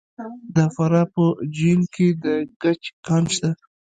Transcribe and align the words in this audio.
د 0.55 0.57
فراه 0.75 1.07
په 1.13 1.25
جوین 1.55 1.81
کې 1.93 2.07
د 2.23 2.25
ګچ 2.61 2.83
کان 3.05 3.23
شته. 3.33 3.49